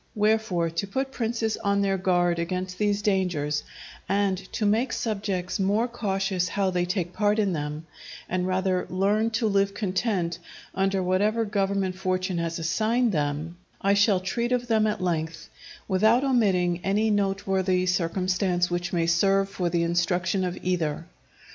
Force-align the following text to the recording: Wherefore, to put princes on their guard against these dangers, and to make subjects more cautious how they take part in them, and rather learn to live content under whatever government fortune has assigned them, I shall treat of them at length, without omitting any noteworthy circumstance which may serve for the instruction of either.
Wherefore, 0.15 0.71
to 0.71 0.87
put 0.87 1.11
princes 1.11 1.57
on 1.57 1.81
their 1.83 1.99
guard 1.99 2.39
against 2.39 2.79
these 2.79 3.03
dangers, 3.03 3.61
and 4.09 4.35
to 4.53 4.65
make 4.65 4.93
subjects 4.93 5.59
more 5.59 5.87
cautious 5.87 6.47
how 6.49 6.71
they 6.71 6.85
take 6.85 7.13
part 7.13 7.37
in 7.37 7.53
them, 7.53 7.85
and 8.27 8.47
rather 8.47 8.87
learn 8.89 9.29
to 9.37 9.47
live 9.47 9.75
content 9.75 10.39
under 10.73 11.03
whatever 11.03 11.45
government 11.45 11.93
fortune 11.93 12.39
has 12.39 12.57
assigned 12.57 13.11
them, 13.11 13.57
I 13.79 13.93
shall 13.93 14.21
treat 14.21 14.51
of 14.51 14.65
them 14.67 14.87
at 14.87 15.01
length, 15.03 15.49
without 15.87 16.23
omitting 16.23 16.81
any 16.83 17.11
noteworthy 17.11 17.85
circumstance 17.85 18.71
which 18.71 18.91
may 18.91 19.05
serve 19.05 19.49
for 19.49 19.69
the 19.69 19.83
instruction 19.83 20.43
of 20.43 20.57
either. 20.63 21.05